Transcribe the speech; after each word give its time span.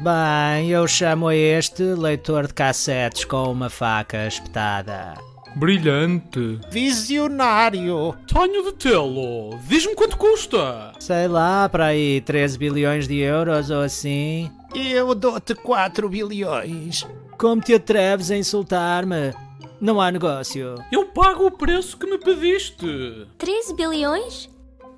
Bem, 0.00 0.70
eu 0.70 0.86
chamo 0.88 1.28
a 1.28 1.34
este 1.34 1.82
leitor 1.82 2.46
de 2.46 2.54
cassetes 2.54 3.24
com 3.24 3.52
uma 3.52 3.68
faca 3.68 4.26
espetada. 4.26 5.14
Brilhante. 5.54 6.58
Visionário. 6.70 8.16
Tenho 8.26 8.64
de 8.64 8.72
tê-lo. 8.72 9.58
Diz-me 9.68 9.94
quanto 9.94 10.16
custa. 10.16 10.92
Sei 10.98 11.28
lá, 11.28 11.68
para 11.68 11.86
aí 11.86 12.20
13 12.22 12.58
bilhões 12.58 13.06
de 13.06 13.18
euros 13.18 13.70
ou 13.70 13.82
assim. 13.82 14.50
Eu 14.74 15.14
dou-te 15.14 15.54
4 15.54 16.08
bilhões. 16.08 17.06
Como 17.38 17.60
te 17.60 17.74
atreves 17.74 18.30
a 18.30 18.36
insultar-me? 18.36 19.34
Não 19.80 20.00
há 20.00 20.10
negócio. 20.10 20.76
Eu 20.90 21.06
pago 21.06 21.46
o 21.46 21.50
preço 21.50 21.98
que 21.98 22.06
me 22.06 22.16
pediste. 22.16 23.26
13 23.36 23.74
bilhões? 23.74 24.48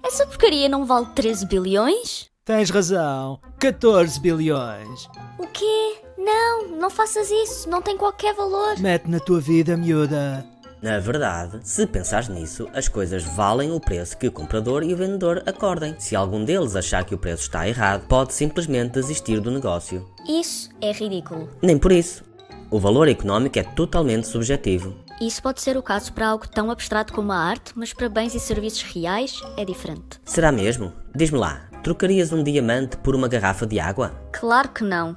Essa 0.05 0.27
porcaria 0.27 0.69
não 0.69 0.85
vale 0.85 1.07
13 1.15 1.47
bilhões? 1.47 2.31
Tens 2.45 2.69
razão. 2.69 3.41
14 3.59 4.21
bilhões. 4.21 5.09
O 5.39 5.47
quê? 5.47 5.97
Não, 6.19 6.69
não 6.77 6.91
faças 6.91 7.31
isso. 7.31 7.71
Não 7.71 7.81
tem 7.81 7.97
qualquer 7.97 8.35
valor. 8.35 8.79
Mete 8.79 9.09
na 9.09 9.19
tua 9.19 9.41
vida, 9.41 9.79
miúda. 9.79 10.45
Na 10.83 10.99
verdade, 10.99 11.61
se 11.63 11.87
pensares 11.87 12.29
nisso, 12.29 12.69
as 12.75 12.87
coisas 12.87 13.25
valem 13.25 13.73
o 13.73 13.81
preço 13.81 14.19
que 14.19 14.29
o 14.29 14.33
comprador 14.33 14.83
e 14.83 14.93
o 14.93 14.97
vendedor 14.99 15.43
acordem. 15.47 15.99
Se 15.99 16.15
algum 16.15 16.45
deles 16.45 16.77
achar 16.77 17.03
que 17.07 17.15
o 17.15 17.19
preço 17.19 17.45
está 17.45 17.67
errado, 17.67 18.07
pode 18.07 18.35
simplesmente 18.35 18.93
desistir 18.93 19.41
do 19.41 19.51
negócio. 19.51 20.07
Isso 20.29 20.69
é 20.83 20.93
ridículo. 20.93 21.49
Nem 21.63 21.79
por 21.79 21.93
isso. 21.93 22.23
O 22.71 22.79
valor 22.79 23.09
económico 23.09 23.59
é 23.59 23.63
totalmente 23.63 24.27
subjetivo. 24.27 24.95
Isso 25.19 25.43
pode 25.43 25.63
ser 25.63 25.79
o 25.79 25.83
caso 25.83 26.13
para 26.13 26.29
algo 26.29 26.47
tão 26.47 26.71
abstrato 26.71 27.15
como 27.15 27.33
a 27.33 27.39
arte, 27.39 27.73
mas 27.75 27.95
para 27.95 28.11
bens 28.11 28.35
e 28.35 28.41
serviços 28.41 28.83
reais 28.83 29.41
é 29.57 29.65
diferente. 29.65 30.21
Será 30.27 30.53
mesmo? 30.53 30.93
Diz-me 31.15 31.39
lá, 31.39 31.71
trocarias 31.85 32.33
um 32.33 32.43
diamante 32.43 32.97
por 32.97 33.15
uma 33.15 33.29
garrafa 33.29 33.67
de 33.67 33.79
água? 33.79 34.11
Claro 34.33 34.71
que 34.71 34.83
não. 34.83 35.15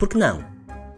Por 0.00 0.08
que 0.08 0.18
não? 0.18 0.44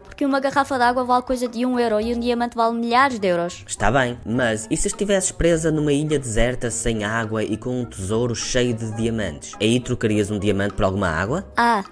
Porque 0.03 0.25
uma 0.25 0.39
garrafa 0.39 0.77
de 0.77 0.83
água 0.83 1.03
vale 1.03 1.21
coisa 1.21 1.47
de 1.47 1.63
um 1.63 1.79
euro 1.79 2.01
e 2.01 2.11
um 2.15 2.19
diamante 2.19 2.55
vale 2.55 2.75
milhares 2.75 3.19
de 3.19 3.27
euros. 3.27 3.63
Está 3.67 3.91
bem, 3.91 4.17
mas 4.25 4.67
e 4.71 4.75
se 4.75 4.87
estivesses 4.87 5.31
presa 5.31 5.71
numa 5.71 5.93
ilha 5.93 6.17
deserta 6.17 6.71
sem 6.71 7.03
água 7.03 7.43
e 7.43 7.55
com 7.55 7.81
um 7.81 7.85
tesouro 7.85 8.35
cheio 8.35 8.73
de 8.73 8.91
diamantes? 8.95 9.53
Aí 9.61 9.79
trocarias 9.79 10.31
um 10.31 10.39
diamante 10.39 10.73
por 10.73 10.85
alguma 10.85 11.09
água? 11.09 11.45
Ah, 11.55 11.83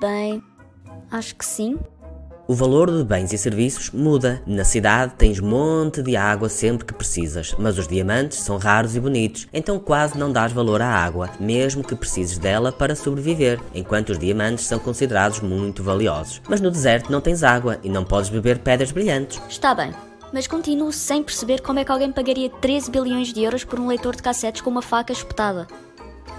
bem, 0.00 0.42
acho 1.08 1.36
que 1.36 1.44
sim. 1.44 1.78
O 2.50 2.54
valor 2.56 2.90
de 2.90 3.04
bens 3.04 3.32
e 3.32 3.38
serviços 3.38 3.92
muda. 3.92 4.42
Na 4.44 4.64
cidade 4.64 5.14
tens 5.16 5.38
monte 5.38 6.02
de 6.02 6.16
água 6.16 6.48
sempre 6.48 6.84
que 6.84 6.92
precisas, 6.92 7.54
mas 7.56 7.78
os 7.78 7.86
diamantes 7.86 8.40
são 8.40 8.58
raros 8.58 8.96
e 8.96 8.98
bonitos, 8.98 9.46
então 9.52 9.78
quase 9.78 10.18
não 10.18 10.32
dás 10.32 10.50
valor 10.50 10.82
à 10.82 10.88
água, 10.88 11.30
mesmo 11.38 11.84
que 11.84 11.94
precises 11.94 12.38
dela 12.38 12.72
para 12.72 12.96
sobreviver, 12.96 13.60
enquanto 13.72 14.10
os 14.10 14.18
diamantes 14.18 14.64
são 14.64 14.80
considerados 14.80 15.38
muito 15.38 15.84
valiosos. 15.84 16.42
Mas 16.48 16.60
no 16.60 16.72
deserto 16.72 17.12
não 17.12 17.20
tens 17.20 17.44
água 17.44 17.78
e 17.84 17.88
não 17.88 18.02
podes 18.02 18.30
beber 18.30 18.58
pedras 18.58 18.90
brilhantes. 18.90 19.40
Está 19.48 19.72
bem, 19.72 19.92
mas 20.32 20.48
continuo 20.48 20.90
sem 20.90 21.22
perceber 21.22 21.60
como 21.60 21.78
é 21.78 21.84
que 21.84 21.92
alguém 21.92 22.10
pagaria 22.10 22.50
13 22.50 22.90
bilhões 22.90 23.32
de 23.32 23.44
euros 23.44 23.62
por 23.62 23.78
um 23.78 23.86
leitor 23.86 24.16
de 24.16 24.24
cassetes 24.24 24.60
com 24.60 24.70
uma 24.70 24.82
faca 24.82 25.12
espetada. 25.12 25.68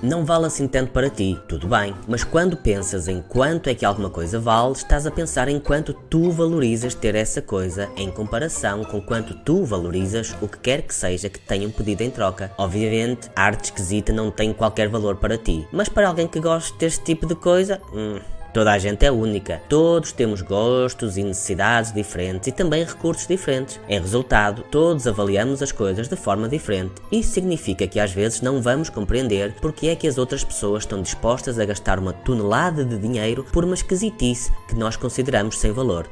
Não 0.02 0.26
vale 0.26 0.48
assim 0.48 0.68
tanto 0.68 0.92
para 0.92 1.12
ti, 1.12 1.40
tudo 1.48 1.68
bem, 1.68 1.94
mas 2.08 2.24
quando 2.24 2.58
pensas 2.58 3.08
em 3.08 3.22
quanto 3.22 3.70
é 3.70 3.76
que 3.76 3.86
alguma 3.86 4.10
coisa 4.10 4.40
vale, 4.40 4.74
estás 4.74 5.06
a 5.06 5.12
pensar 5.12 5.48
em 5.48 5.60
quanto 5.60 5.94
tu 5.94 6.32
valorizas 6.32 6.96
ter 6.96 7.14
essa 7.14 7.40
coisa 7.40 7.88
em 7.96 8.10
comparação 8.10 8.84
com 8.84 9.00
quanto 9.00 9.36
tu 9.36 9.64
valorizas 9.64 10.36
o 10.42 10.48
que 10.48 10.58
quer 10.58 10.82
que 10.82 10.96
seja 10.96 11.30
que 11.30 11.40
tenham 11.40 11.70
pedido 11.70 12.02
em 12.02 12.10
troca. 12.10 12.52
Obviamente, 12.58 13.30
a 13.36 13.44
arte 13.44 13.66
esquisita 13.66 14.12
não 14.12 14.32
tem 14.32 14.52
qualquer 14.54 14.90
valor 14.90 15.18
para 15.18 15.38
ti, 15.38 15.68
mas 15.72 15.88
para 15.88 16.08
alguém 16.08 16.28
que 16.28 16.40
goste 16.40 16.76
deste 16.80 17.04
tipo 17.04 17.28
de 17.28 17.36
coisa, 17.36 17.80
hum, 17.94 18.20
Toda 18.54 18.74
a 18.74 18.78
gente 18.78 19.06
é 19.06 19.12
única, 19.12 19.62
todos 19.70 20.12
temos 20.12 20.42
gostos 20.42 21.16
e 21.16 21.24
necessidades 21.24 21.94
diferentes 21.94 22.48
e 22.48 22.52
também 22.52 22.84
recursos 22.84 23.26
diferentes. 23.26 23.80
Em 23.88 24.00
resultado, 24.00 24.64
todos 24.70 25.08
avaliamos 25.08 25.62
as 25.62 25.72
coisas 25.72 26.10
de 26.10 26.18
forma 26.18 26.50
diferente. 26.50 26.96
Isso 27.10 27.32
significa 27.32 27.88
que 27.88 28.00
às 28.00 28.12
vezes 28.12 28.42
não 28.42 28.62
vamos 28.62 28.90
compreender 28.90 29.56
porque 29.62 29.88
é 29.88 29.96
que 29.96 30.08
as 30.08 30.18
outras 30.18 30.44
pessoas 30.44 30.84
estão 30.84 31.02
dispostas 31.02 31.60
a 31.60 31.66
gastar 31.66 31.98
uma 31.98 32.12
tonelada 32.12 32.84
de 32.84 32.98
dinheiro 32.98 33.46
por 33.54 33.64
uma 33.64 33.74
esquisitice 33.74 34.52
que 34.68 34.76
nós 34.76 34.98
consideramos 34.98 35.58
sem 35.58 35.72
valor. 35.72 36.10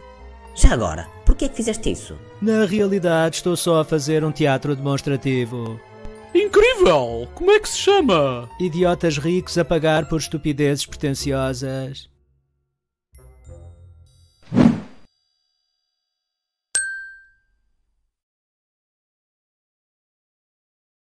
Já 0.55 0.73
agora, 0.73 1.07
por 1.25 1.35
que 1.35 1.45
é 1.45 1.49
que 1.49 1.55
fizeste 1.55 1.91
isso? 1.91 2.17
Na 2.41 2.65
realidade, 2.65 3.37
estou 3.37 3.55
só 3.55 3.81
a 3.81 3.85
fazer 3.85 4.23
um 4.23 4.31
teatro 4.31 4.75
demonstrativo. 4.75 5.79
Incrível! 6.33 7.27
Como 7.35 7.51
é 7.51 7.59
que 7.59 7.67
se 7.67 7.77
chama? 7.77 8.49
Idiotas 8.59 9.17
ricos 9.17 9.57
a 9.57 9.65
pagar 9.65 10.07
por 10.07 10.19
estupidezes 10.19 10.85
pretensiosas. 10.85 12.08